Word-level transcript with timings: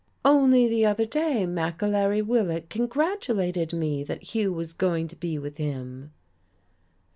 "Only 0.25 0.67
the 0.67 0.83
other 0.83 1.05
day 1.05 1.45
McAlery 1.47 2.25
Willett 2.25 2.71
congratulated 2.71 3.71
me 3.71 4.03
that 4.05 4.23
Hugh 4.33 4.51
was 4.51 4.73
going 4.73 5.07
to 5.09 5.15
be 5.15 5.37
with 5.37 5.57
him." 5.57 6.11